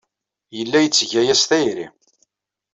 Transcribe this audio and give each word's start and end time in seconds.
Yella 0.57 0.77
yetteg 0.83 1.11
aya 1.21 1.35
s 1.41 1.43
tayri. 1.49 1.87